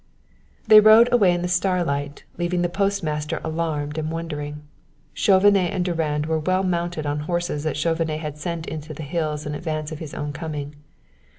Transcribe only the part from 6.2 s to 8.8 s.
were well mounted on horses that Chauvenet had sent